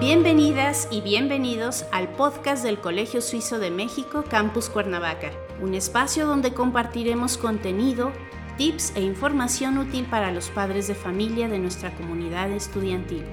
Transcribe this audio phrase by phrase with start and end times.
[0.00, 6.54] Bienvenidas y bienvenidos al podcast del Colegio Suizo de México Campus Cuernavaca, un espacio donde
[6.54, 8.12] compartiremos contenido,
[8.58, 13.24] tips e información útil para los padres de familia de nuestra comunidad estudiantil.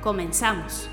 [0.00, 0.88] Comenzamos.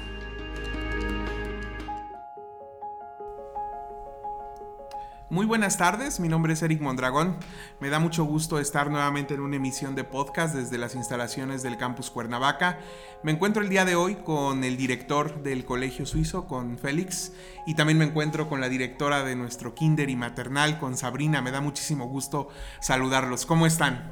[5.39, 7.37] Muy buenas tardes, mi nombre es Eric Mondragón.
[7.79, 11.77] Me da mucho gusto estar nuevamente en una emisión de podcast desde las instalaciones del
[11.77, 12.81] campus Cuernavaca.
[13.23, 17.31] Me encuentro el día de hoy con el director del Colegio Suizo, con Félix,
[17.65, 21.41] y también me encuentro con la directora de nuestro kinder y maternal, con Sabrina.
[21.41, 22.49] Me da muchísimo gusto
[22.81, 23.45] saludarlos.
[23.45, 24.11] ¿Cómo están?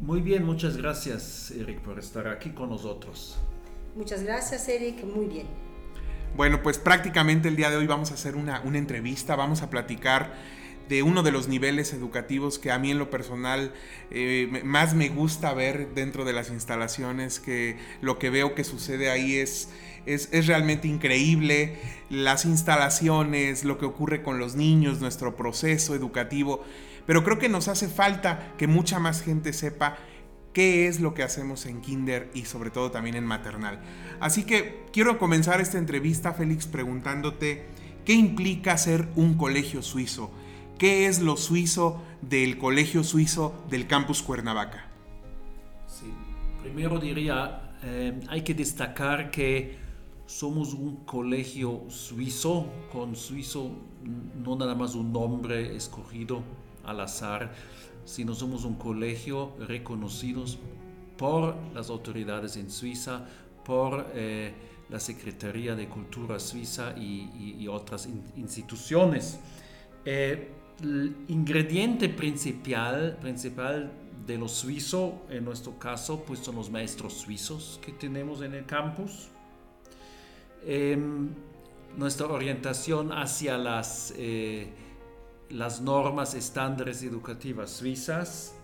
[0.00, 3.36] Muy bien, muchas gracias Eric por estar aquí con nosotros.
[3.94, 5.71] Muchas gracias Eric, muy bien.
[6.34, 10.32] Bueno, pues prácticamente el día de hoy vamos a hacer una, entrevista, vamos a platicar
[10.88, 13.74] de uno de los niveles educativos que a mí en lo personal
[14.10, 19.10] eh, más me gusta ver dentro de las instalaciones, que lo que veo que sucede
[19.10, 19.68] ahí es,
[20.06, 21.76] es, es, realmente increíble,
[22.08, 26.64] las instalaciones, lo que ocurre con los niños, nuestro proceso educativo,
[27.06, 29.98] pero creo que nos hace falta que mucha más gente sepa
[30.52, 33.80] qué es lo que hacemos en kinder y sobre todo también en maternal.
[34.20, 37.66] Así que quiero comenzar esta entrevista, Félix, preguntándote
[38.04, 40.30] qué implica ser un colegio suizo.
[40.78, 44.88] ¿Qué es lo suizo del colegio suizo del campus Cuernavaca?
[45.86, 46.12] Sí,
[46.60, 49.78] primero diría, eh, hay que destacar que
[50.26, 53.70] somos un colegio suizo, con suizo
[54.42, 56.42] no nada más un nombre escogido
[56.84, 57.52] al azar,
[58.04, 60.58] sino somos un colegio reconocidos
[61.16, 63.26] por las autoridades en Suiza,
[63.64, 64.52] por eh,
[64.90, 69.38] la Secretaría de Cultura Suiza y, otras instituciones.
[70.04, 70.50] Eh,
[70.82, 73.92] el ingrediente principal, principal
[74.26, 78.66] de lo suizo, en nuestro caso, pues son los maestros suizos que tenemos en el
[78.66, 79.28] campus.
[80.64, 81.30] Em,
[81.96, 84.68] nuestra orientación hacia las eh,
[85.52, 88.54] las normas estándares educativas suizas,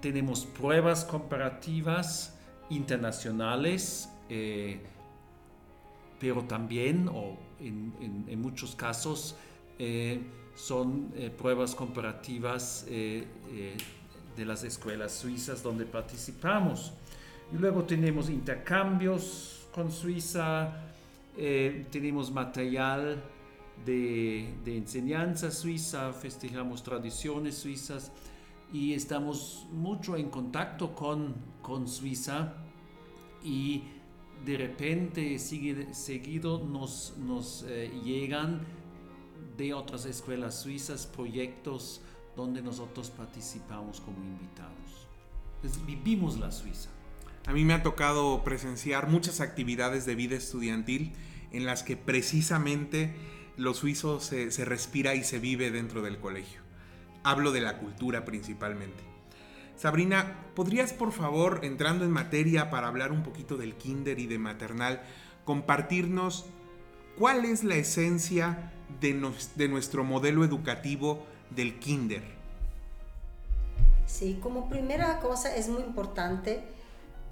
[0.00, 2.38] tenemos pruebas comparativas
[2.70, 4.80] internacionales, eh,
[6.18, 9.36] pero también, o en, muchos casos,
[9.78, 10.22] eh,
[10.54, 16.92] son eh, pruebas comparativas de las escuelas suizas donde participamos.
[17.52, 20.72] Y luego tenemos intercambios con Suiza,
[21.36, 23.22] tenemos material
[23.84, 28.12] de, enseñanza suiza, festejamos tradiciones suizas
[28.72, 32.54] y estamos mucho en contacto con, con Suiza
[33.42, 33.84] y
[34.44, 38.62] de repente seguido nos, nos eh, llegan
[39.56, 42.00] de otras escuelas suizas proyectos
[42.36, 45.08] donde nosotros participamos como invitados.
[45.86, 46.90] vivimos la Suiza.
[47.46, 51.12] A mí me ha tocado presenciar muchas actividades de vida estudiantil
[51.52, 53.14] en las que precisamente
[53.56, 56.60] lo suizo se, respira y se vive dentro del colegio.
[57.22, 59.02] Hablo de la cultura principalmente.
[59.76, 64.38] Sabrina, ¿podrías por favor, entrando en materia para hablar un poquito del kinder y de
[64.38, 65.02] maternal,
[65.44, 66.46] compartirnos
[67.18, 72.22] cuál es la esencia de nuestro modelo educativo del kinder?
[74.06, 76.62] Sí, como primera cosa es muy importante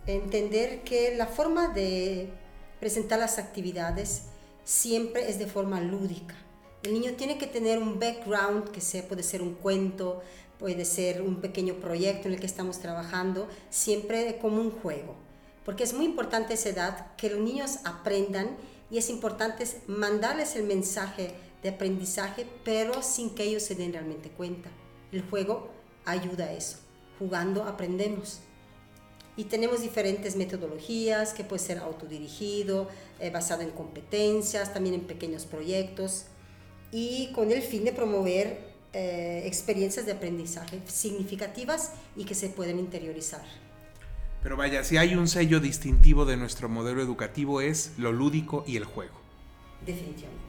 [0.07, 2.31] entender que la forma de
[2.81, 4.32] presentar las actividades
[4.65, 6.35] siempre es de forma lúdica.
[6.83, 10.23] El niño tiene que tener un background que sea, puede ser un cuento,
[10.59, 15.15] puede ser un pequeño proyecto en el que estamos trabajando, siempre como un juego.
[15.65, 18.57] Porque es muy importante esa edad que los niños aprendan
[18.91, 24.31] y es importante mandarles el mensaje de aprendizaje, pero sin que ellos se den realmente
[24.31, 24.71] cuenta.
[25.13, 25.71] El juego
[26.05, 26.79] ayuda a eso.
[27.19, 28.41] Jugando aprendemos.
[29.37, 32.89] Y tenemos diferentes metodologías que puede ser autodirigido,
[33.19, 36.27] eh, basado en competencias, también en pequeños proyectos
[36.91, 42.79] y con el fin de promover eh, experiencias de aprendizaje significativas y que se pueden
[42.79, 43.43] interiorizar.
[44.43, 48.77] Pero vaya, si hay un sello distintivo de nuestro modelo educativo es lo lúdico y
[48.77, 49.19] el juego.
[49.87, 50.43] Definitivamente.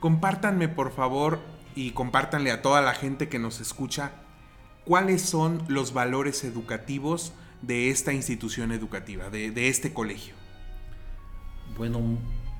[0.00, 1.38] Compártanme por favor
[1.76, 4.23] y compártanle a toda la gente que nos escucha
[4.84, 7.32] cuáles son los valores educativos
[7.62, 10.34] de esta institución educativa, de, este colegio.
[11.76, 12.00] Bueno,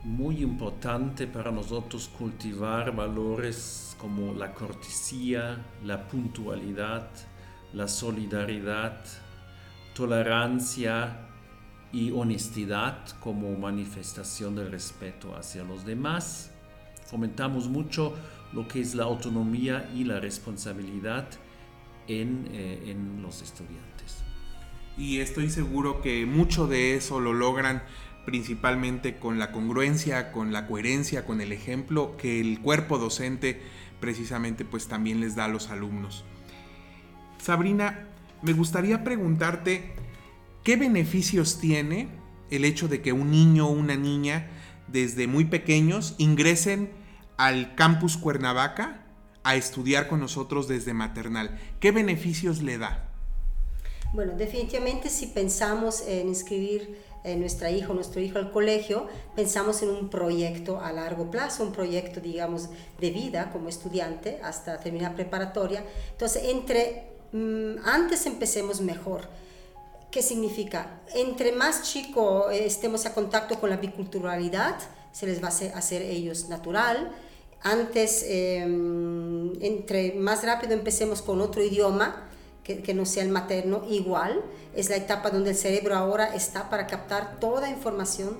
[0.02, 7.08] muy importante para nosotros cultivar valores como la cortesía, la puntualidad,
[7.72, 9.04] la solidaridad,
[9.94, 11.28] tolerancia
[11.92, 16.50] y honestidad como manifestación del respeto hacia los demás.
[17.06, 18.14] Fomentamos mucho
[18.52, 21.28] lo que es la autonomía y la responsabilidad
[22.08, 24.22] en, eh, en los estudiantes.
[24.96, 27.82] y estoy seguro que mucho de eso lo logran
[28.24, 33.60] principalmente con la congruencia, con la coherencia, con el ejemplo que el cuerpo docente
[34.00, 36.24] precisamente pues también les da a los alumnos.
[37.38, 38.08] Sabrina,
[38.42, 39.94] me gustaría preguntarte
[40.62, 42.08] qué beneficios tiene
[42.50, 44.48] el hecho de que un niño o una niña
[44.88, 46.90] desde muy pequeños ingresen
[47.36, 49.03] al campus Cuernavaca
[49.44, 51.58] a estudiar con nosotros desde maternal.
[51.78, 53.08] ¿Qué beneficios le da?
[54.12, 59.90] Bueno, definitivamente si pensamos en inscribir a nuestra hija nuestro hijo al colegio, pensamos en
[59.90, 62.68] un proyecto a largo plazo, un proyecto, digamos,
[63.00, 65.84] de vida como estudiante hasta terminar preparatoria.
[66.12, 69.28] Entonces, entre mm, antes empecemos mejor.
[70.10, 71.00] ¿Qué significa?
[71.14, 74.76] Entre más chico estemos a contacto con la biculturalidad,
[75.10, 77.10] se les va a hacer, ellos natural.
[77.64, 82.28] Antes, em, entre más rápido empecemos con otro idioma,
[82.62, 84.42] que, que, no sea el materno, igual.
[84.76, 88.36] Es la etapa donde el cerebro ahora está para captar toda información,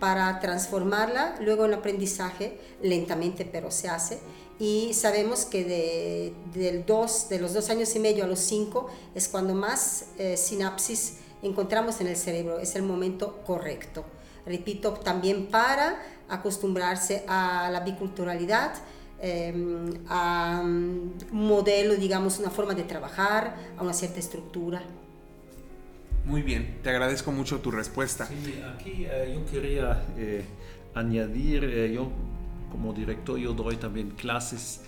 [0.00, 4.18] para transformarla luego en aprendizaje, lentamente, pero se hace.
[4.58, 8.88] Y sabemos que de, del dos, de los dos años y medio a los cinco
[9.14, 14.04] es cuando más eh, sinapsis encontramos en el cerebro, es el momento correcto.
[14.46, 18.74] Repito, también para acostumbrarse a la biculturalidad,
[19.20, 24.82] em, a un modelo, digamos, una forma de trabajar, a una cierta estructura.
[26.24, 28.26] Muy bien, te agradezco mucho tu respuesta.
[28.26, 30.42] Sí, aquí eh, yo quería eh,
[30.94, 32.10] añadir, eh, yo
[32.72, 34.80] como director yo doy también clases,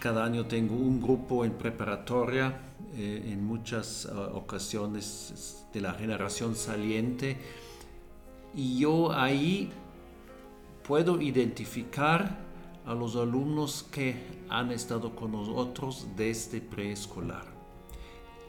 [0.00, 2.60] cada año tengo un grupo en preparatoria,
[2.96, 7.36] en muchas ocasiones de la generación saliente,
[8.56, 9.70] y yo ahí
[10.82, 12.38] puedo identificar
[12.86, 14.16] a los alumnos que
[14.48, 17.44] han estado con nosotros desde preescolar.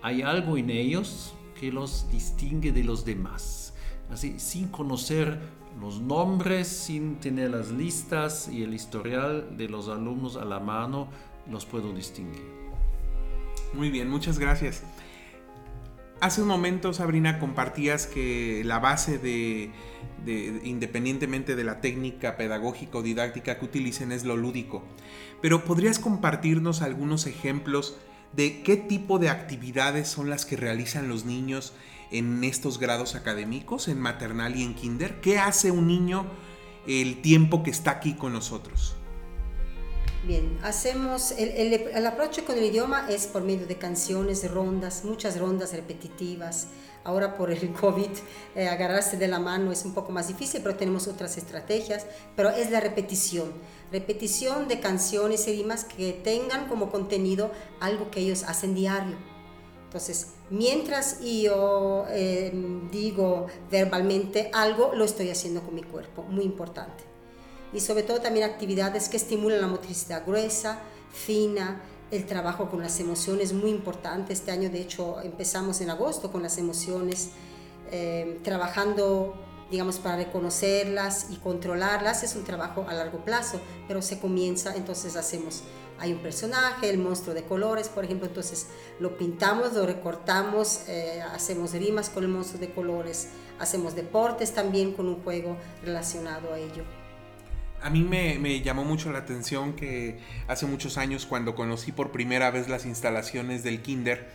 [0.01, 3.73] Hay algo en ellos que los distingue de los demás.
[4.09, 5.39] Así, sin conocer
[5.81, 11.09] los nombres, sin tener las listas y el historial de los alumnos a la mano,
[11.51, 12.45] los puedo distinguir.
[13.73, 14.83] Muy bien, muchas gracias.
[16.19, 19.71] Hace un momento, Sabrina, compartías que la base de,
[20.63, 24.83] independientemente de la técnica pedagógica o didáctica que utilicen, es lo lúdico.
[25.43, 27.97] Pero ¿podrías compartirnos algunos ejemplos
[28.33, 31.73] de qué tipo de actividades son las que realizan los niños
[32.09, 35.21] en estos grados académicos, en maternal y en kinder?
[35.21, 36.25] ¿Qué hace un niño
[36.87, 38.95] el tiempo que está aquí con nosotros?
[40.27, 45.05] Bien, hacemos, el, el, el approach con el idioma es por medio de canciones, rondas,
[45.05, 46.67] muchas rondas repetitivas.
[47.05, 48.09] Ahora por el COVID
[48.53, 52.49] eh, agarrarse de la mano es un poco más difícil, pero tenemos otras estrategias, pero
[52.49, 53.53] es la repetición.
[53.89, 59.15] Repetición de canciones y rimas que tengan como contenido algo que ellos hacen diario.
[59.85, 62.51] Entonces, mientras yo eh,
[62.91, 67.06] digo verbalmente algo, lo estoy haciendo con mi cuerpo, muy importante
[67.73, 70.79] y sobre todo también actividades que estimulan la motricidad gruesa,
[71.11, 71.81] fina,
[72.11, 74.33] el trabajo con las emociones, muy importante.
[74.33, 77.31] Este año, de hecho, empezamos en agosto con las emociones,
[77.91, 79.35] eh, trabajando,
[79.69, 82.23] digamos, para reconocerlas y controlarlas.
[82.23, 85.63] Es un trabajo a largo plazo, pero se comienza, entonces hacemos,
[85.99, 88.67] hay un personaje, el monstruo de colores, por ejemplo, entonces
[88.99, 94.93] lo pintamos, lo recortamos, eh, hacemos rimas con el monstruo de colores, hacemos deportes también
[94.93, 96.83] con un juego relacionado a ello.
[97.81, 102.51] A mí me, llamó mucho la atención que hace muchos años cuando conocí por primera
[102.51, 104.29] vez las instalaciones del Kinder,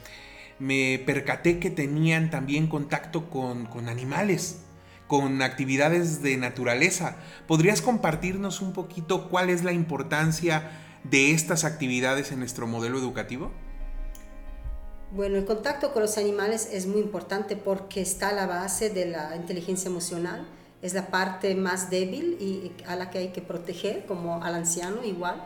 [0.58, 4.60] me percaté que tenían también contacto con, con animales,
[5.08, 7.16] con actividades de naturaleza.
[7.48, 10.70] ¿Podrías compartirnos un poquito cuál es la importancia
[11.04, 13.50] de estas actividades en nuestro modelo educativo?
[15.10, 19.06] Bueno, el contacto con los animales es muy importante porque está a la base de
[19.06, 20.46] la inteligencia emocional
[20.82, 25.04] es la parte más débil y a la que hay que proteger, como al anciano
[25.04, 25.36] igual,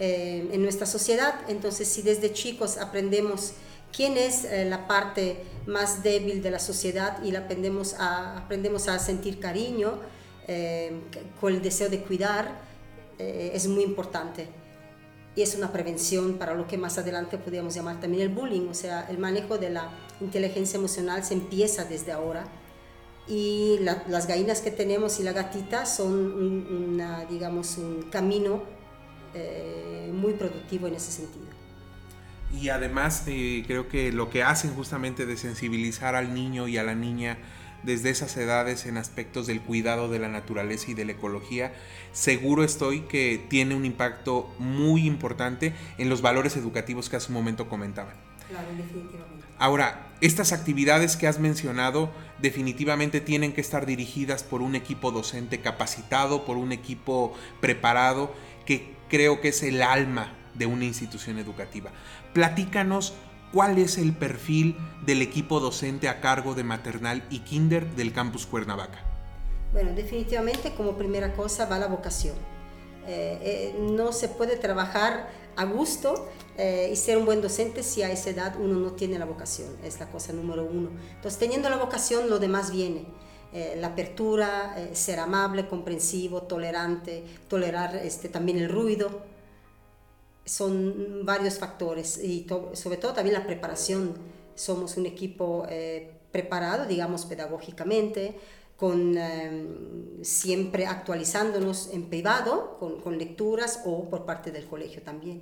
[0.00, 1.34] eh, en nuestra sociedad.
[1.48, 3.52] Entonces, si desde chicos aprendemos
[3.96, 8.98] quién es eh, la parte más débil de la sociedad y aprendemos, a, aprendemos a
[8.98, 10.00] sentir cariño
[10.48, 11.00] eh,
[11.40, 12.72] con el deseo de cuidar,
[13.18, 14.48] es muy importante.
[15.36, 18.74] Y es una prevención para lo que más adelante podríamos llamar también el bullying, o
[18.74, 22.48] sea, el manejo de la inteligencia emocional se empieza desde ahora
[23.28, 28.62] y las gallinas que tenemos y la gatita son un, digamos, un camino
[29.34, 31.46] eh, muy productivo en ese sentido.
[32.60, 36.82] Y además eh, creo que lo que hacen justamente de sensibilizar al niño y a
[36.82, 37.38] la niña
[37.82, 41.72] desde esas edades en aspectos del cuidado de la naturaleza y de la ecología,
[42.12, 47.34] seguro estoy que tiene un impacto muy importante en los valores educativos que hace un
[47.34, 48.14] momento comentaban.
[48.48, 49.46] Claro, definitivamente.
[49.58, 52.10] Ahora, estas actividades que has mencionado
[52.42, 58.32] definitivamente tienen que estar dirigidas por un equipo docente capacitado, por un equipo preparado,
[58.66, 61.90] que creo que es el alma de una institución educativa.
[62.34, 63.14] Platícanos
[63.52, 68.46] cuál es el perfil del equipo docente a cargo de maternal y kinder del campus
[68.46, 68.98] Cuernavaca.
[69.72, 72.34] Bueno, definitivamente como primera cosa va la vocación.
[73.06, 78.02] Eh, eh, no se puede trabajar a gusto eh, y ser un buen docente si
[78.02, 80.90] a esa edad uno no tiene la vocación, es la cosa número uno.
[81.14, 83.06] Entonces, teniendo la vocación, lo demás viene.
[83.76, 89.20] la apertura, ser amable, comprensivo, tolerante, tolerar este, también el ruido,
[90.46, 94.14] son varios factores y sobre todo también la preparación.
[94.54, 95.66] Somos un equipo
[96.32, 98.34] preparado, digamos, pedagógicamente,
[98.82, 105.40] con em, siempre actualizándonos en privado, con, con, lecturas o por parte del colegio también.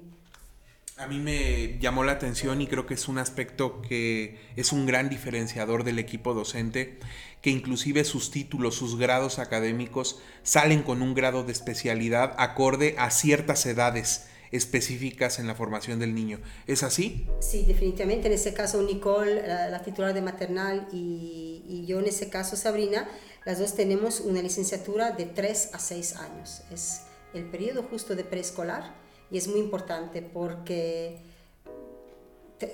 [0.99, 4.85] A mí me llamó la atención y creo que es un aspecto que es un
[4.85, 6.99] gran diferenciador del equipo docente,
[7.41, 13.11] que inclusive sus títulos, sus grados académicos salen con un grado de especialidad acorde a
[13.11, 16.41] ciertas edades específicas en la formación del niño.
[16.67, 17.27] ¿Es así?
[17.41, 18.27] Sí, definitivamente.
[18.27, 23.09] En ese caso, Nicole, la, titular de maternal, y, y, yo en ese caso, Sabrina,
[23.45, 26.63] las dos tenemos una licenciatura de 3 a 6 años.
[26.71, 28.95] Es el periodo justo de preescolar
[29.31, 31.23] y es muy importante porque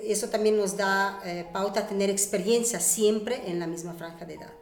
[0.04, 4.34] eso también nos da eh, pauta a tener experiencia siempre en la misma franja de
[4.34, 4.52] edad.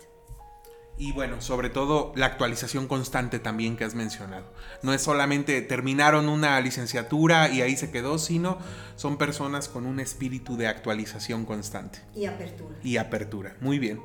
[0.97, 4.45] Y bueno, sobre todo la actualización constante también que has mencionado.
[4.83, 8.59] No es solamente terminaron una licenciatura y ahí se quedó, sino
[8.95, 11.99] son personas con un espíritu de actualización constante.
[12.15, 12.77] Y apertura.
[12.85, 14.01] Y apertura, muy bien.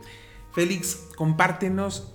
[0.59, 2.13] Félix, compártenos,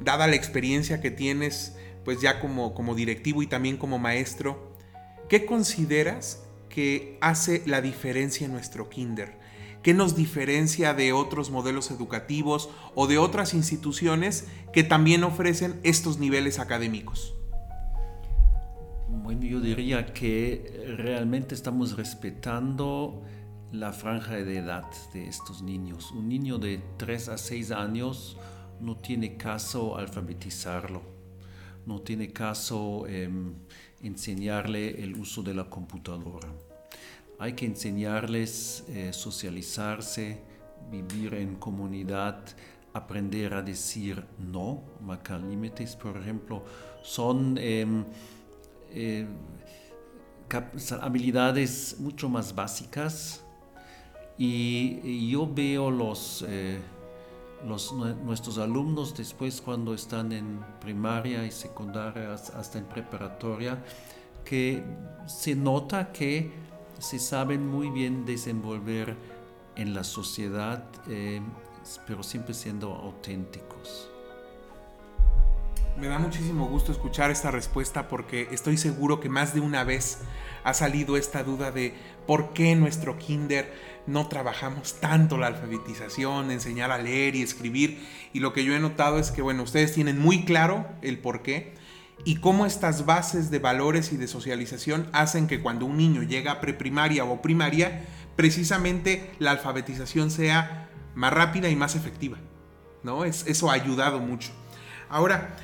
[0.00, 4.76] dada la experiencia que tienes, pues ya como, como directivo y también como maestro,
[5.28, 9.38] ¿qué consideras que hace la diferencia en nuestro kinder?
[9.84, 16.18] ¿Qué nos diferencia de otros modelos educativos o de otras instituciones que también ofrecen estos
[16.18, 17.36] niveles académicos?
[19.06, 23.22] Bueno, yo diría que realmente estamos respetando
[23.74, 26.12] la franja de edad de estos niños.
[26.12, 28.36] Un niño de 3 a 6 años
[28.80, 31.02] no tiene caso alfabetizarlo,
[31.84, 33.52] no tiene caso em,
[34.00, 36.48] enseñarle el uso de la computadora.
[37.38, 40.40] Hay que enseñarles eh, socializarse,
[40.90, 42.44] vivir en comunidad,
[42.92, 46.64] aprender a decir no, marcar límites, por ejemplo,
[47.02, 48.04] son em,
[48.90, 49.26] eh,
[51.00, 53.43] habilidades mucho más básicas
[54.38, 56.80] y, yo veo los, eh,
[58.24, 63.82] nuestros alumnos después cuando están en primaria y secundaria hasta en preparatoria,
[64.44, 64.82] que
[65.26, 66.52] se nota que
[66.98, 69.16] se saben muy bien desenvolver
[69.76, 71.40] en la sociedad, eh,
[72.06, 74.10] pero siempre siendo auténticos.
[75.98, 80.18] Me da muchísimo gusto escuchar esta respuesta porque estoy seguro que más de una vez
[80.64, 81.94] ha salido esta duda de
[82.26, 83.72] por qué nuestro kinder
[84.06, 88.06] no trabajamos tanto la alfabetización, enseñar a leer y escribir.
[88.32, 91.42] Y lo que yo he notado es que, bueno, ustedes tienen muy claro el por
[91.42, 91.74] qué
[92.24, 96.52] y cómo estas bases de valores y de socialización hacen que cuando un niño llega
[96.52, 98.04] a preprimaria o primaria,
[98.36, 102.38] precisamente la alfabetización sea más rápida y más efectiva.
[103.02, 103.24] ¿no?
[103.24, 104.52] Es, eso ha ayudado mucho.
[105.08, 105.56] Ahora,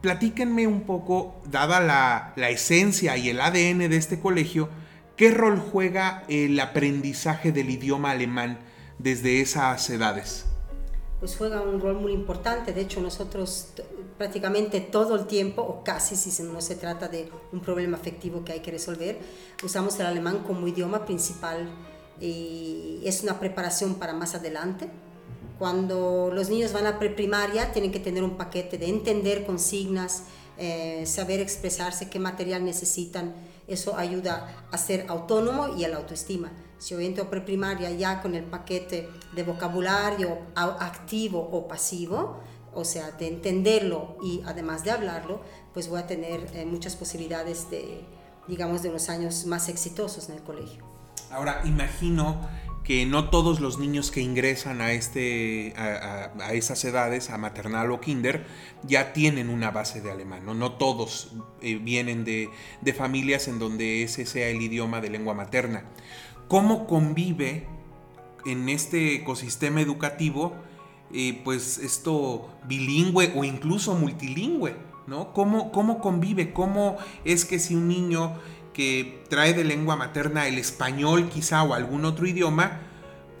[0.00, 4.68] platíquenme un poco, dada la, la esencia y el ADN de este colegio,
[5.18, 8.58] ¿qué rol juega el aprendizaje del idioma alemán
[8.98, 10.46] desde esas edades?
[11.20, 12.72] Pues juega un rol muy importante.
[12.72, 13.74] De hecho, nosotros
[14.16, 18.52] prácticamente todo el tiempo, o casi si no se trata de un problema afectivo que
[18.52, 19.18] hay que resolver,
[19.62, 21.68] usamos el alemán como idioma principal
[22.20, 24.88] y es una preparación para más adelante
[25.58, 30.22] cuando los niños van a preprimaria, tienen que tener un paquete de entender consignas,
[30.56, 33.34] eh, saber expresarse, qué material necesitan.
[33.68, 36.50] Eso ayuda a ser autónomo y a la autoestima.
[36.78, 42.40] Si yo entro a preprimaria ya con el paquete de vocabulario activo o pasivo,
[42.74, 45.40] o sea, de entenderlo y además de hablarlo,
[45.74, 48.04] pues voy a tener eh, muchas posibilidades de,
[48.46, 50.97] digamos, de unos años más exitosos en el colegio.
[51.30, 52.40] Ahora, imagino
[52.88, 58.00] que no todos los niños que ingresan a, este, a, esas edades, a maternal o
[58.00, 58.46] kinder,
[58.82, 60.46] ya tienen una base de alemán.
[60.46, 62.48] No, todos eh, vienen de,
[62.96, 65.84] familias en donde ese sea el idioma de lengua materna.
[66.48, 67.66] ¿Cómo convive
[68.46, 70.54] en este ecosistema educativo
[71.12, 74.76] eh, pues esto bilingüe o incluso multilingüe?
[75.06, 75.34] ¿no?
[75.34, 76.52] ¿Cómo, ¿Cómo convive?
[76.54, 78.34] ¿Cómo es que si un niño
[78.78, 82.80] que trae de lengua materna el español quizá o algún otro idioma,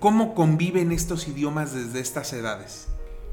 [0.00, 2.88] ¿cómo conviven estos idiomas desde estas edades?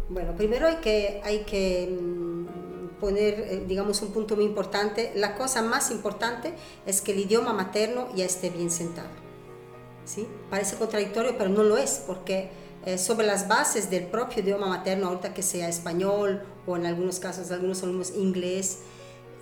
[0.09, 5.13] Bueno, primero hay que, mm, poner, eh, digamos, un punto muy importante.
[5.15, 6.53] La cosa más importante
[6.85, 9.09] es que el idioma materno ya esté bien sentado.
[10.05, 10.27] ¿sí?
[10.51, 12.51] Parece contradictorio, pero no lo es, porque
[12.85, 17.19] eh, sobre las bases del propio idioma materno, ahorita que sea español o en algunos
[17.19, 18.81] casos, algunos alumnos inglés,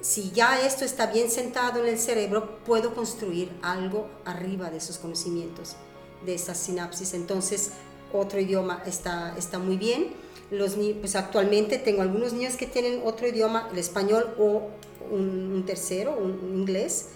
[0.03, 4.98] si ya esto está bien sentado en el cerebro, puedo construir algo arriba de esos
[4.98, 5.77] conocimientos,
[6.25, 7.13] de esas sinapsis.
[7.13, 7.72] Entonces,
[8.12, 10.12] otro idioma está, está muy bien.
[10.51, 14.67] Los, pues actualmente tengo algunos niños que tienen otro idioma, el español o
[15.10, 17.07] un, tercero, un, inglés.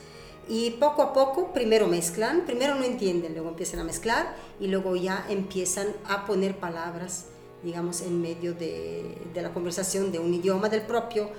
[0.47, 4.95] Y poco a poco, primero mezclan, primero no entienden, luego empiezan a mezclar y luego
[4.95, 7.25] ya empiezan a poner palabras,
[7.63, 11.29] digamos, en medio de, de la conversación de un idioma del propio,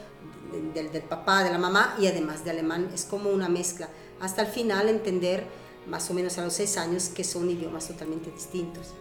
[0.75, 2.89] del, del, papá, de la mamá y además de alemán.
[2.95, 3.89] Es como una mezcla.
[4.21, 5.47] Hasta el final entender,
[5.87, 8.95] más o menos a los seis años, que son idiomas totalmente distintos.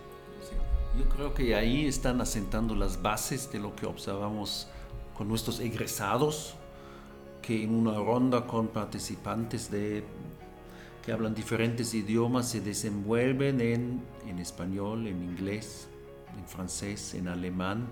[0.98, 4.68] Yo creo que ahí están asentando las bases de lo que observamos
[5.16, 6.56] con nuestros egresados,
[7.42, 10.04] que en una ronda con participantes de,
[11.06, 15.88] que hablan diferentes idiomas se desenvuelven en, en español, en inglés,
[16.38, 17.88] en francés, en alemán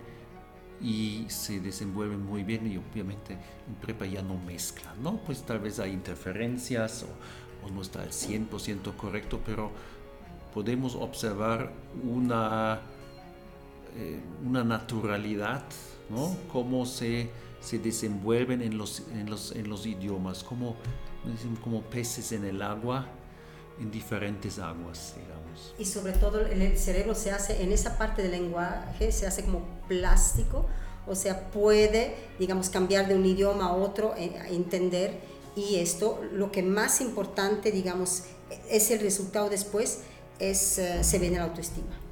[0.81, 5.17] y se desenvuelven muy bien y obviamente en prepa ya no mezclan, ¿no?
[5.17, 9.71] Pues tal vez hay interferencias o, no está al 100% correcto, pero
[10.53, 11.71] podemos observar
[12.03, 12.79] una,
[13.95, 15.63] eh, una naturalidad,
[16.11, 16.37] ¿no?
[16.53, 20.75] Cómo se, se desenvuelven en los, en los, en los idiomas, como,
[21.63, 23.07] como peces en el agua,
[23.79, 25.34] en diferentes aguas, digamos.
[25.77, 29.61] Y sobre todo el cerebro se hace, en esa parte del lenguaje, se hace como
[29.87, 30.65] plástico,
[31.07, 35.19] o sea, puede, digamos, cambiar de un idioma a otro, eh, entender,
[35.55, 38.23] y esto, lo que más importante, digamos,
[38.69, 39.99] es el resultado después,
[40.39, 42.04] es, eh, se ve la autoestima.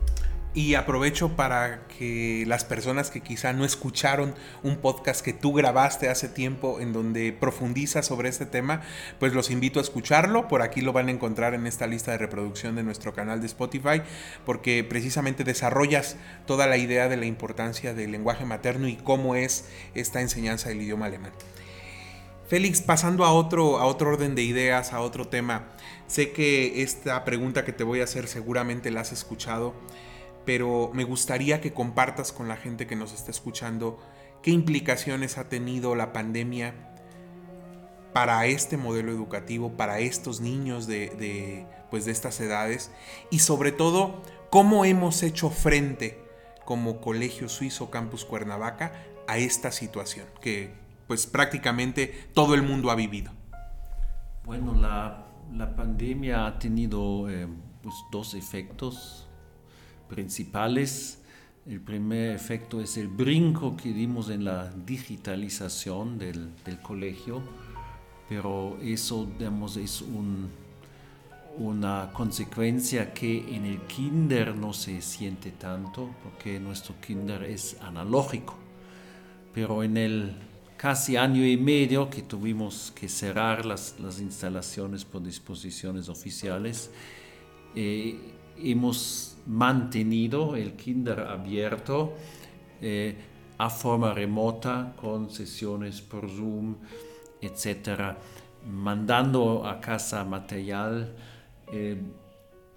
[0.55, 6.09] Y aprovecho para que las personas que quizá no escucharon un podcast que tú grabaste
[6.09, 8.81] hace tiempo en donde profundiza sobre este tema,
[9.17, 10.47] pues los invito a escucharlo.
[10.47, 13.47] Por aquí lo van a encontrar en esta lista de reproducción de nuestro canal de
[13.47, 14.03] Spotify,
[14.45, 19.67] porque precisamente desarrollas toda la idea de la importancia del lenguaje materno y cómo es
[19.95, 21.31] esta enseñanza del idioma alemán.
[22.47, 25.63] Félix, pasando a otro, a otro orden de ideas, a otro tema,
[26.05, 29.73] sé que esta pregunta que te voy a hacer seguramente la has escuchado
[30.45, 33.99] pero me gustaría que compartas con la gente que nos está escuchando
[34.41, 36.73] qué implicaciones ha tenido la pandemia
[38.13, 42.91] para este modelo educativo, para estos niños de, pues de estas edades
[43.31, 46.21] y sobre todo cómo hemos hecho frente
[46.65, 48.93] como Colegio Suizo Campus Cuernavaca
[49.27, 50.73] a esta situación que
[51.07, 53.31] pues prácticamente todo el mundo ha vivido.
[54.45, 55.25] Bueno, la,
[55.75, 57.47] pandemia ha tenido eh,
[57.81, 59.22] pues, dos efectos
[60.13, 61.19] principales.
[61.67, 67.41] El primer efecto es el brinco que dimos en la digitalización del, del colegio,
[68.29, 70.49] pero eso digamos, es un,
[71.57, 78.55] una consecuencia que en el kinder no se siente tanto, porque nuestro kinder es analógico,
[79.53, 80.35] pero en el
[80.77, 86.91] casi año y medio que tuvimos que cerrar las, las instalaciones por disposiciones oficiales,
[87.75, 88.19] eh,
[88.57, 92.13] hemos mantenido el kinder abierto
[92.81, 93.15] eh,
[93.57, 96.75] a forma remota con sesiones por Zoom,
[97.41, 98.17] etcétera,
[98.69, 101.15] mandando a casa material,
[101.71, 102.01] eh,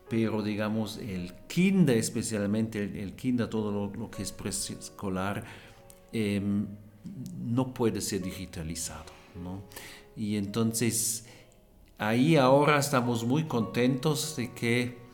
[0.08, 5.44] pero digamos el kinder, especialmente el, kinder, todo lo, que es preescolar,
[6.12, 6.66] em,
[7.44, 9.16] no puede ser digitalizado.
[10.16, 11.26] Y entonces
[11.98, 15.05] ahí ahora estamos muy contentos de que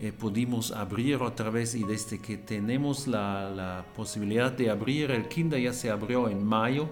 [0.00, 5.28] eh, pudimos abrir otra vez y desde que tenemos la, la, posibilidad de abrir, el
[5.28, 6.88] kinder ya se abrió en mayo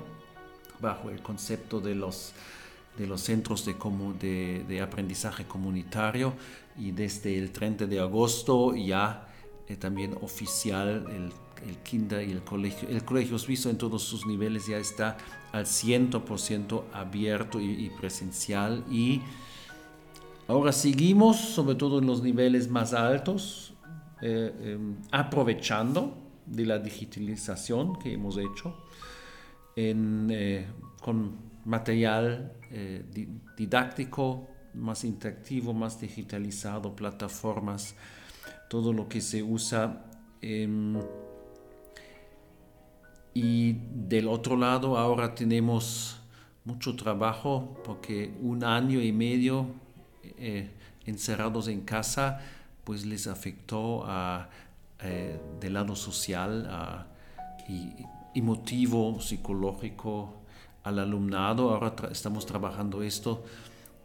[0.80, 2.32] bajo el concepto de los,
[2.96, 3.74] de los centros de,
[4.20, 6.34] de, de aprendizaje comunitario.
[6.78, 9.26] Y desde el 30 de agosto ya
[9.66, 11.32] eh, también oficial el,
[11.68, 15.16] el, kinder y el colegio, el colegio suizo en todos sus niveles ya está
[15.50, 18.84] al 100% abierto y, y presencial.
[18.88, 19.22] Y
[20.48, 23.74] Ahora seguimos, sobre todo en los niveles más altos,
[24.20, 28.76] eh, em, aprovechando de la digitalización que hemos hecho
[29.76, 30.66] eh,
[31.00, 33.04] con material eh,
[33.56, 37.94] didáctico más interactivo, más digitalizado, plataformas,
[38.68, 40.04] todo lo que se usa.
[40.40, 40.98] Em,
[43.34, 46.20] y del otro lado ahora tenemos
[46.64, 49.66] mucho trabajo porque un año y medio
[50.38, 50.70] eh,
[51.06, 52.40] encerrados en casa
[52.84, 54.48] pues les afectó a,
[55.02, 57.06] eh, del lado social
[57.68, 57.92] y
[58.34, 60.42] emotivo, psicológico
[60.84, 61.70] al alumnado.
[61.70, 63.44] Ahora estamos trabajando esto.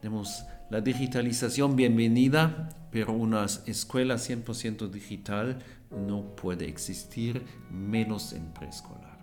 [0.01, 5.59] Tenemos la digitalización bienvenida, pero una escuela 100% digital
[5.91, 9.17] no puede existir, menos en preescolar.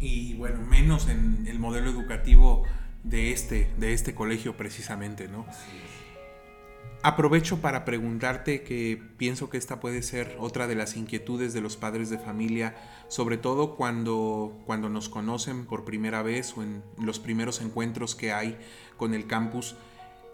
[0.00, 2.64] Y bueno, menos en el modelo educativo
[3.02, 5.46] de este, de este colegio precisamente, ¿no?
[7.02, 11.78] Aprovecho para preguntarte que pienso que esta puede ser otra de las inquietudes de los
[11.78, 12.76] padres de familia,
[13.08, 18.32] sobre todo cuando, cuando nos conocen por primera vez o en los primeros encuentros que
[18.32, 18.58] hay
[18.98, 19.76] con el campus.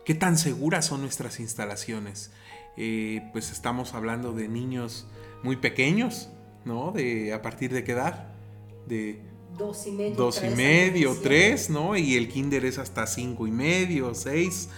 [0.05, 2.33] ¿Qué tan seguras son nuestras instalaciones?
[2.77, 5.07] Eh, pues estamos hablando de niños
[5.45, 6.31] muy pequeños,
[6.65, 6.91] ¿no?
[6.91, 8.35] De, ¿A partir de qué edad?
[8.89, 9.21] De
[9.57, 11.97] dos y medio, dos y medio tres, ¿no?
[11.97, 14.69] Y el kinder es hasta cinco y medio, seis.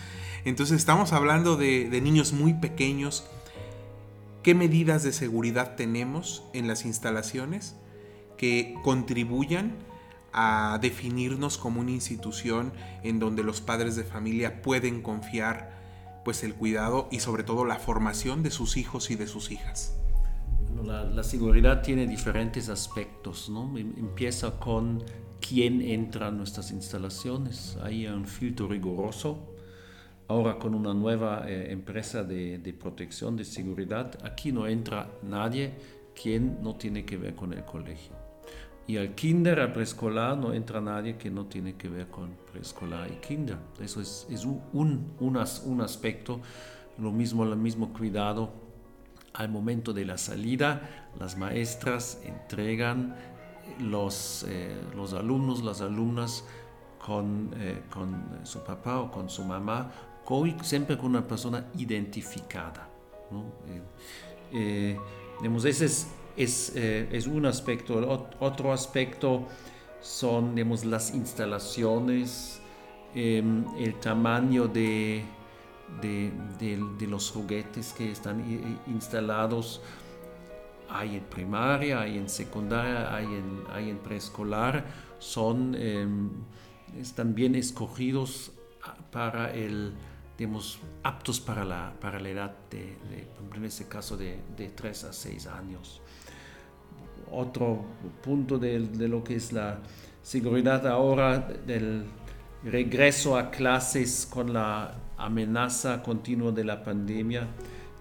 [0.44, 3.24] Entonces estamos hablando de, niños muy pequeños.
[4.42, 7.76] ¿Qué medidas de seguridad tenemos en las instalaciones
[8.36, 9.76] que contribuyan
[10.32, 12.72] a definirnos como una institución
[13.02, 15.76] en donde los padres de familia pueden confiar
[16.24, 19.94] pues el cuidado y sobre todo la formación de sus hijos y de sus hijas?
[20.84, 23.76] La, seguridad tiene diferentes aspectos, ¿no?
[23.76, 25.02] Em, empieza con
[25.40, 27.76] quién entra a nuestras instalaciones.
[27.82, 29.57] Hay un filtro riguroso
[30.28, 35.72] ahora con una nueva eh, empresa de, de, protección, de seguridad, aquí no entra nadie
[36.20, 38.12] quien no tiene que ver con el colegio.
[38.86, 43.10] Y al kinder, al preescolar, no entra nadie que no tiene que ver con preescolar
[43.10, 43.58] y kinder.
[43.80, 45.36] Eso es, es un, un,
[45.66, 46.40] un, aspecto,
[46.96, 48.50] lo mismo, el mismo cuidado.
[49.34, 53.14] Al momento de la salida, las maestras entregan
[53.78, 56.44] los, eh, los alumnos, las alumnas
[56.98, 59.92] con, eh, con su papá o con su mamá
[60.62, 62.88] siempre con una persona identificada.
[63.30, 63.44] ¿no?
[64.52, 64.96] Eh,
[65.42, 68.28] eh, ese es, es, eh, un aspecto.
[68.40, 69.46] otro aspecto
[70.00, 72.60] son digamos, las instalaciones,
[73.14, 75.24] em, el tamaño de,
[76.00, 78.44] de, de, los juguetes que están
[78.86, 79.80] instalados.
[80.90, 84.84] Hay en primaria, hay en secundaria, hay en, hay en preescolar.
[85.18, 86.30] Son em,
[86.98, 88.52] están bien escogidos
[89.10, 89.92] para el,
[90.38, 92.96] digamos, aptos para la, para la edad, de,
[93.56, 96.00] en este caso, de, de 3 a 6 años.
[97.32, 97.84] Otro
[98.22, 99.80] punto de, de, lo que es la
[100.22, 102.04] seguridad ahora, del
[102.64, 107.48] regreso a clases con la amenaza continua de la pandemia,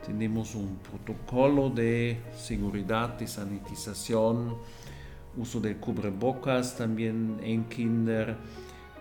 [0.05, 4.55] tenemos un protocolo de seguridad, de sanitización,
[5.35, 8.37] uso de cubrebocas también en kinder,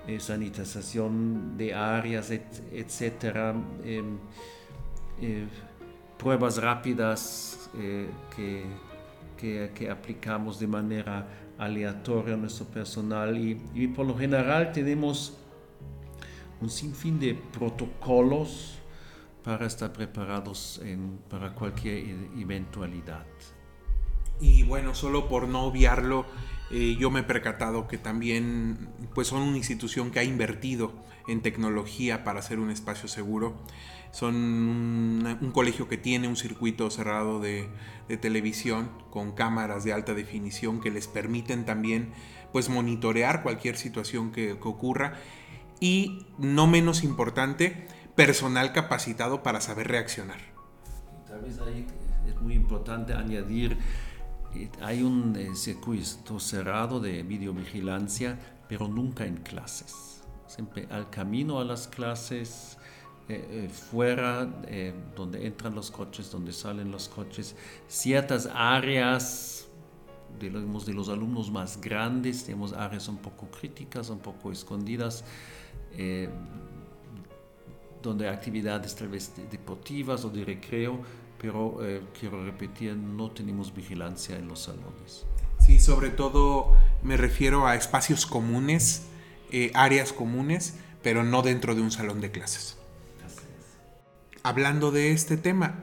[0.06, 4.18] eh, sanitización de áreas, etcétera, em,
[5.20, 5.46] eh,
[6.16, 11.26] pruebas rápidas eh, que, que, aplicamos de manera
[11.58, 15.36] aleatoria a nuestro personal y, por lo general tenemos
[16.60, 18.78] un sinfín de protocolos
[19.42, 20.80] para estar preparados
[21.28, 23.26] para cualquier e-, eventualidad.
[24.40, 26.26] Y bueno, solo por no obviarlo,
[26.70, 30.92] eh, yo me he percatado que también pues son una institución que ha invertido
[31.28, 33.54] en tecnología para hacer un espacio seguro.
[34.10, 37.68] Son un, colegio que tiene un circuito cerrado de,
[38.20, 42.12] televisión con cámaras de alta definición que les permiten también
[42.52, 45.14] pues monitorear cualquier situación que, que ocurra
[45.80, 50.38] y no menos importante, personal capacitado para saber reaccionar.
[51.28, 51.86] Tal vez ahí
[52.26, 53.76] es muy importante añadir
[54.80, 58.38] hay un eh, circuito cerrado de videovigilancia,
[58.68, 60.22] pero nunca en clases.
[60.46, 62.78] Siempre al camino a las clases,
[63.28, 64.46] eh, eh, fuera,
[65.16, 67.56] donde entran los coches, donde salen los coches,
[67.88, 69.66] ciertas áreas
[70.38, 75.24] de los, de los alumnos más grandes, tenemos áreas un poco críticas, un poco escondidas,
[78.02, 81.00] donde actividades tal vez deportivas o de recreo,
[81.40, 85.26] pero eh, quiero repetir, no tenemos vigilancia en los salones.
[85.58, 89.06] Sí, sobre todo me refiero a espacios comunes,
[89.50, 92.76] eh, áreas comunes, pero no dentro de un salón de clases.
[94.42, 95.74] Hablando de este tema,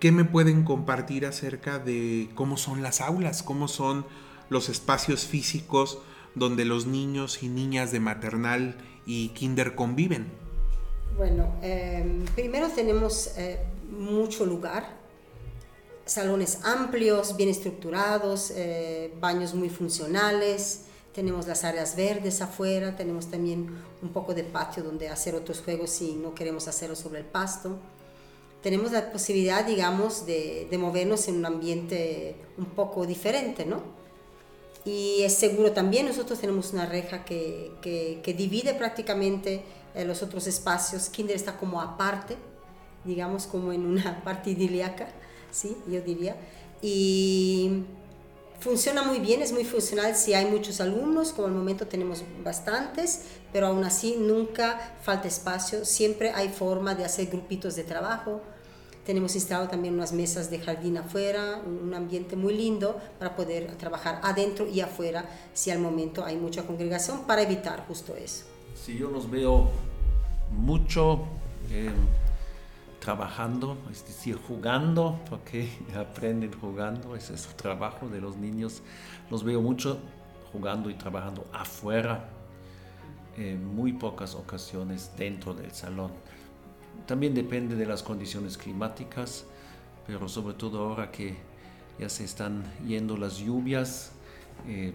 [0.00, 4.06] ¿qué me pueden compartir acerca de cómo son las aulas, cómo son
[4.48, 5.98] los espacios físicos
[6.34, 10.26] donde los niños y niñas de maternal y kinder conviven?
[11.16, 13.60] Bueno, em, primero tenemos eh,
[13.92, 14.96] mucho lugar,
[16.04, 20.82] salones amplios, bien estructurados, eh, baños muy funcionales,
[21.14, 23.68] tenemos las áreas verdes afuera, tenemos también
[24.02, 27.76] un poco de patio donde hacer otros juegos si no queremos hacerlo sobre el pasto.
[28.62, 33.82] Tenemos la posibilidad, digamos, de, de movernos en un ambiente un poco diferente, ¿no?
[34.84, 39.62] Y es seguro también, nosotros tenemos una reja que, que, divide prácticamente
[39.94, 41.08] eh, los otros espacios.
[41.08, 42.36] Kinder está como aparte,
[43.04, 45.08] digamos, como en una parte idílica,
[45.50, 45.76] ¿sí?
[45.88, 46.36] Yo diría.
[46.80, 47.84] Y
[48.62, 53.22] Funciona muy bien, es muy funcional si hay muchos alumnos, como al momento tenemos bastantes,
[53.52, 58.40] pero aún así nunca falta espacio, siempre hay forma de hacer grupitos de trabajo.
[59.04, 64.20] Tenemos instalado también unas mesas de jardín afuera, un ambiente muy lindo para poder trabajar
[64.22, 68.44] adentro y afuera si al momento hay mucha congregación para evitar justo eso.
[68.76, 69.72] Si yo los veo
[70.52, 71.24] mucho,
[71.68, 71.90] eh,
[73.02, 78.80] trabajando, es decir, jugando, porque aprenden jugando, ese es su trabajo de los niños.
[79.28, 79.98] Los veo mucho
[80.52, 82.28] jugando y trabajando afuera,
[83.36, 86.12] en muy pocas ocasiones dentro del salón.
[87.06, 89.46] También depende de las condiciones climáticas,
[90.06, 91.34] pero sobre todo ahora que
[91.98, 94.12] ya se están yendo las lluvias,
[94.68, 94.92] eh,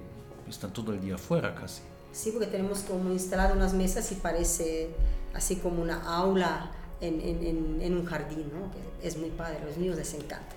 [0.48, 1.82] están todo el día afuera casi.
[2.14, 4.92] Sí, porque tenemos como instalado unas mesas y parece
[5.34, 8.72] así como una aula en, un jardín, ¿no?
[8.72, 10.56] que es muy padre, los niños les encanta.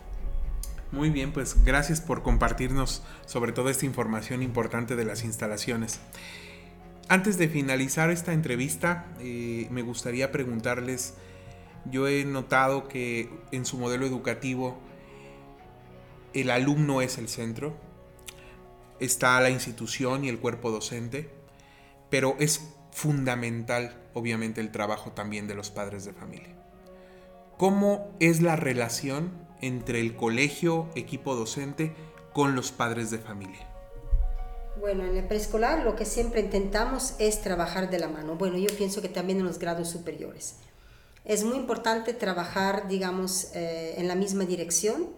[0.93, 6.01] Muy bien, pues gracias por compartirnos sobre toda esta información importante de las instalaciones.
[7.09, 11.15] Antes de finalizar esta entrevista, eh, me gustaría preguntarles,
[11.85, 14.79] yo he notado que en su modelo educativo
[16.35, 17.77] el alumno es el centro,
[18.99, 21.31] está la institución y el cuerpo docente,
[22.11, 26.55] pero es fundamental, obviamente, el trabajo también de los padres de familia.
[27.57, 31.95] ¿Cómo es la relación entre el colegio, equipo docente,
[32.33, 33.69] con los padres de familia?
[34.79, 38.37] Bueno, en el preescolar lo que siempre intentamos es trabajar de la mano.
[38.37, 40.55] Bueno, yo pienso que también en los grados superiores.
[41.25, 45.09] Es muy importante trabajar, digamos, eh, en la misma dirección.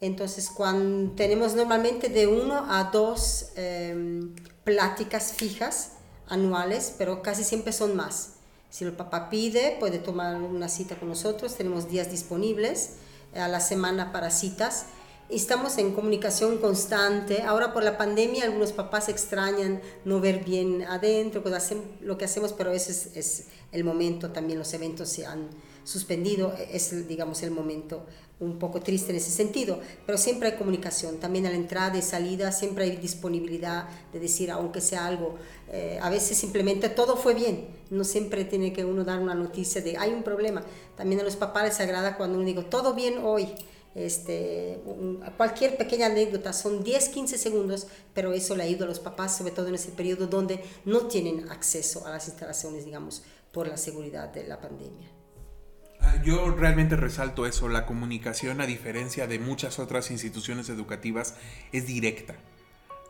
[0.00, 4.34] Entonces, cuando tenemos normalmente de uno a dos em,
[4.64, 5.93] pláticas fijas,
[6.28, 8.30] anuales, pero casi siempre son más.
[8.70, 12.94] Si el papá pide, puede tomar una cita con nosotros, tenemos días disponibles
[13.34, 14.86] eh, a la semana para citas.
[15.28, 17.42] Estamos en comunicación constante.
[17.42, 22.24] Ahora por la pandemia algunos papás extrañan no ver bien adentro, pues hacen lo que
[22.24, 25.48] hacemos, pero ese es, es el momento, también los eventos se han
[25.84, 28.04] suspendido, es digamos el momento
[28.40, 32.02] un poco triste en ese sentido, pero siempre hay comunicación, también a la entrada y
[32.02, 35.36] salida siempre hay disponibilidad de decir, aunque sea algo,
[35.70, 39.80] eh, a veces simplemente todo fue bien, no siempre tiene que uno dar una noticia
[39.80, 40.62] de hay un problema,
[40.96, 43.48] también a los papás les agrada cuando uno digo, todo bien hoy,
[43.94, 44.80] este,
[45.36, 49.52] cualquier pequeña anécdota, son 10, 15 segundos, pero eso le ayuda a los papás, sobre
[49.52, 54.30] todo en ese periodo donde no tienen acceso a las instalaciones, digamos, por la seguridad
[54.30, 55.08] de la pandemia.
[56.22, 61.36] Yo realmente resalto eso, la comunicación a diferencia de muchas otras instituciones educativas
[61.72, 62.36] es directa.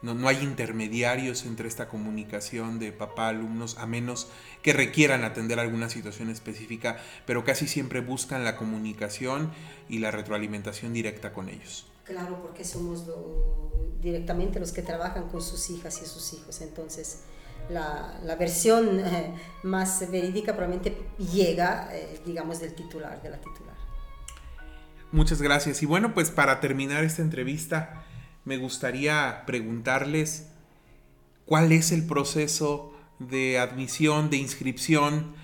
[0.03, 4.29] No, no hay intermediarios entre esta comunicación de papá-alumnos, a menos
[4.63, 9.51] que requieran atender alguna situación específica, pero casi siempre buscan la comunicación
[9.89, 11.87] y la retroalimentación directa con ellos.
[12.05, 13.05] Claro, porque somos
[14.03, 17.21] directamente los que trabajan con sus hijas y sus hijos, entonces
[17.71, 23.75] la, versión eh, más verídica probablemente llega, eh, digamos, del titular, de la titular.
[25.13, 25.83] Muchas gracias.
[25.83, 28.05] Y bueno, pues para terminar esta entrevista,
[28.45, 30.49] me gustaría preguntarles
[31.47, 35.35] cuál es el proceso de admisión, de inscripción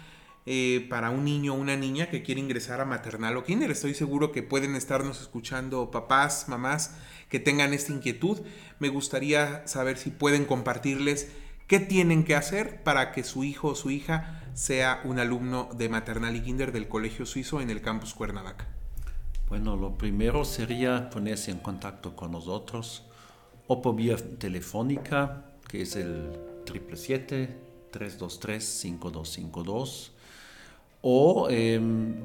[0.47, 3.71] eh, para un niño o una niña que quiere ingresar a maternal o kinder.
[3.71, 6.97] Estoy seguro que pueden estarnos escuchando papás, mamás
[7.29, 8.41] que tengan esta inquietud.
[8.81, 11.29] Me gustaría saber si pueden compartirles
[11.71, 15.89] ¿Qué tienen que hacer para que su hijo o su hija sea un alumno de
[15.89, 18.67] maternal y kinder del Colegio Suizo en el campus Cuernavaca?
[19.49, 23.05] Bueno, lo primero sería ponerse en contacto con nosotros
[23.69, 26.33] o por vía telefónica, que es el
[27.93, 30.11] 777-323-5252,
[31.03, 32.17] o em,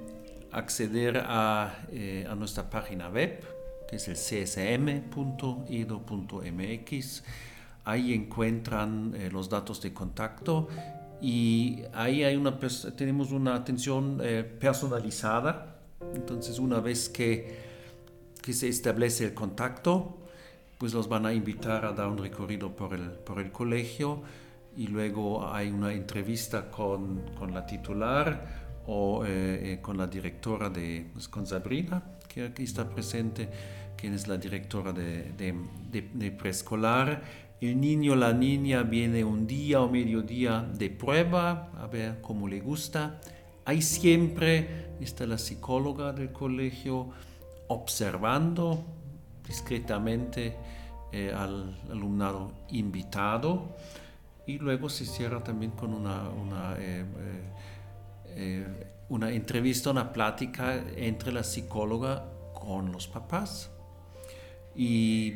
[0.52, 3.44] acceder a, eh, a nuestra página web,
[3.88, 5.06] que es el csm.edo.mx
[7.86, 10.68] ahí encuentran eh, los datos de contacto
[11.22, 12.60] y ahí hay una,
[12.98, 15.78] tenemos una atención eh, personalizada.
[16.14, 17.58] Entonces una vez que,
[18.42, 20.18] que, se establece el contacto,
[20.78, 24.24] pues los van a invitar a dar un recorrido por el, por el colegio
[24.76, 31.08] y luego hay una entrevista con, con la titular o eh, con la directora de,
[31.14, 33.50] pues, con Sabrina, que aquí está presente,
[33.96, 39.82] quien es la directora de, de, de preescolar el niño, la niña viene un día
[39.82, 43.22] o medio día de prueba a ver cómo le gusta.
[43.64, 47.10] Hay siempre está la psicóloga del colegio
[47.68, 48.84] observando
[49.48, 50.56] discretamente
[51.12, 53.76] eh, al alumnado invitado
[54.46, 57.06] y luego se cierra también con una, una, eh,
[58.28, 63.72] eh, una entrevista, una plática entre la psicóloga con los papás.
[64.76, 65.32] Y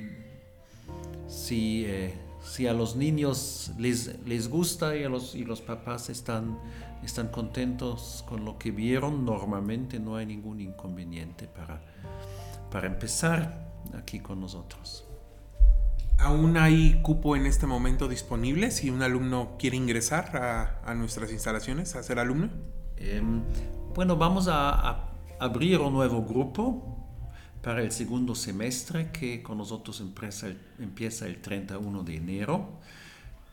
[1.29, 1.87] si,
[2.41, 6.59] si a los niños les, les gusta y, a los, y los papás están,
[7.03, 11.81] están contentos con lo que vieron, normalmente no hay ningún inconveniente para,
[12.71, 15.05] para empezar aquí con nosotros.
[16.19, 21.95] ¿Aún hay cupo en este momento disponible si un alumno quiere ingresar a, nuestras instalaciones,
[21.95, 22.49] a ser alumno?
[22.97, 23.41] Em,
[23.95, 25.05] bueno, vamos a,
[25.39, 26.98] abrir un nuevo grupo
[27.61, 32.69] para el segundo semestre que con nosotros empieza el, empieza el 31 de enero,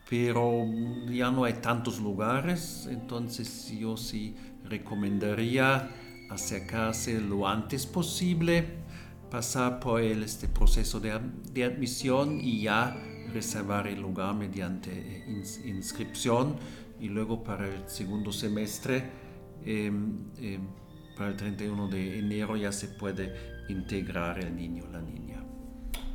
[0.09, 0.65] pero
[1.09, 5.89] ya no hay tantos lugares, entonces yo sí recomendaría
[6.29, 8.65] acercarse lo antes posible
[9.29, 11.19] pasar por el, este proceso de,
[11.51, 12.95] de, admisión y ya
[13.33, 16.55] reservar el lugar mediante eh, inscripción.
[16.99, 19.03] Y luego para el segundo semestre,
[19.65, 20.61] em, em,
[21.15, 25.43] para el 31 de enero ya se puede integrar el niño o la niña.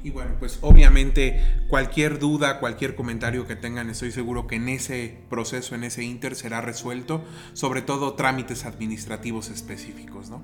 [0.05, 5.19] Y bueno, pues obviamente cualquier duda, cualquier comentario que tengan, estoy seguro que en ese
[5.31, 10.43] proceso, en ese inter será resuelto, sobre todo trámites administrativos específicos, ¿no?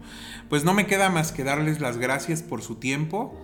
[0.48, 3.36] Pues no me queda más que darles las gracias por su tiempo,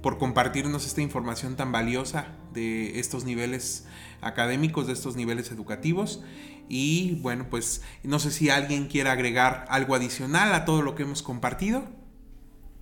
[0.00, 3.86] por compartirnos esta información tan valiosa de estos niveles
[4.22, 6.22] académicos, de estos niveles educativos.
[6.68, 11.02] Y bueno, pues no sé si alguien quiere agregar algo adicional a todo lo que
[11.02, 11.97] hemos compartido.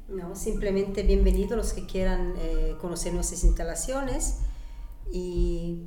[0.08, 4.38] No, simplemente bienvenidos los que quieran eh, conocer nuestras instalaciones
[5.12, 5.82] y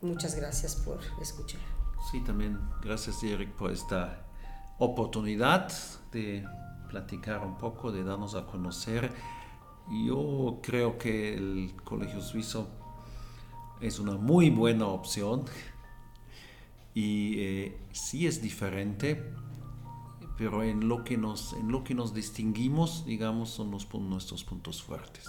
[0.00, 1.60] muchas gracias por escuchar.
[2.10, 4.26] Sí, también gracias Eric por esta
[4.78, 5.70] oportunidad
[6.10, 6.44] de
[6.88, 9.12] platicar un poco, de darnos a conocer.
[10.04, 12.68] Yo creo que el Colegio Suizo
[13.80, 15.44] es una muy buena opción
[16.92, 19.32] y eh, sí es diferente
[20.38, 24.82] pero en lo que nos, en lo que nos distinguimos, digamos, son los, nuestros puntos
[24.82, 25.26] fuertes.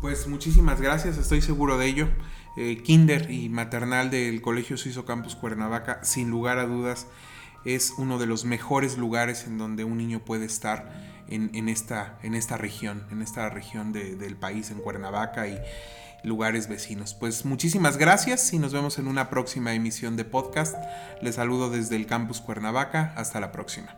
[0.00, 2.08] Pues muchísimas gracias, estoy seguro de ello.
[2.56, 7.06] Eh, kinder y maternal del Colegio Suizo Campus Cuernavaca, sin lugar a dudas,
[7.66, 10.90] es uno de los mejores lugares en donde un niño puede estar
[11.28, 15.58] en, esta, en esta región, en esta región del país, en Cuernavaca y
[16.22, 17.14] lugares vecinos.
[17.14, 20.76] Pues muchísimas gracias y nos vemos en una próxima emisión de podcast.
[21.22, 23.12] Les saludo desde el campus Cuernavaca.
[23.16, 23.96] Hasta la próxima.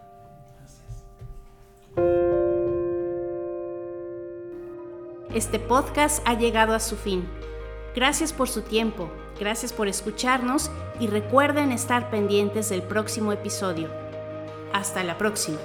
[5.34, 7.26] Este podcast ha llegado a su fin.
[7.94, 13.90] Gracias por su tiempo, gracias por escucharnos y recuerden estar pendientes del próximo episodio.
[14.72, 15.58] Hasta la próxima.